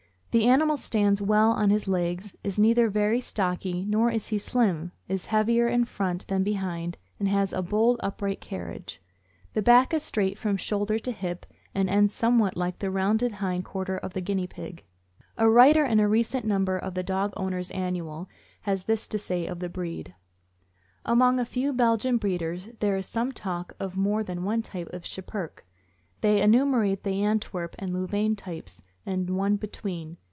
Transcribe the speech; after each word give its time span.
The 0.31 0.45
animal 0.47 0.77
stands 0.77 1.21
well 1.21 1.51
on 1.51 1.71
his 1.71 1.89
legs, 1.89 2.33
is 2.41 2.57
neither 2.57 2.87
very 2.87 3.19
stocky 3.19 3.83
nor 3.83 4.09
is 4.09 4.29
he 4.29 4.37
slim, 4.37 4.93
is 5.09 5.25
heavier 5.25 5.67
in 5.67 5.83
front 5.83 6.25
than 6.27 6.41
behind, 6.41 6.97
and 7.19 7.27
has 7.27 7.51
a 7.51 7.61
bold 7.61 7.99
and 8.01 8.07
upright 8.07 8.39
carriage. 8.39 9.01
The 9.55 9.61
back 9.61 9.93
is 9.93 10.03
straight 10.03 10.37
from 10.37 10.55
shoulder 10.55 10.97
to 10.99 11.11
hip, 11.11 11.45
and 11.75 11.89
ends 11.89 12.13
somewhat 12.13 12.55
like 12.55 12.79
the 12.79 12.89
rounded 12.89 13.33
hind 13.43 13.65
quarter 13.65 13.97
of 13.97 14.13
the 14.13 14.21
guinea 14.21 14.47
pig. 14.47 14.85
A 15.37 15.49
writer 15.49 15.83
in 15.83 15.99
a 15.99 16.07
recent 16.07 16.45
number 16.45 16.77
of 16.77 16.93
the 16.93 17.03
Dog 17.03 17.33
Owners' 17.35 17.69
Annual 17.71 18.29
has 18.61 18.85
this 18.85 19.07
to 19.07 19.19
say 19.19 19.45
of 19.45 19.59
the 19.59 19.67
breed: 19.67 20.15
Among 21.03 21.41
a 21.41 21.45
few 21.45 21.73
Belgian 21.73 22.15
breeders 22.15 22.69
there 22.79 22.95
is 22.95 23.05
some 23.05 23.33
talk 23.33 23.73
of 23.81 23.97
more 23.97 24.23
than 24.23 24.45
one 24.45 24.61
type 24.61 24.87
of 24.93 25.03
Schipperke. 25.05 25.65
They 26.21 26.41
enumerate 26.41 27.03
the 27.03 27.21
Antwerp 27.21 27.75
and 27.79 27.93
Louvain 27.93 28.37
types 28.37 28.81
and 29.05 29.29
one 29.31 29.55
between. 29.57 30.15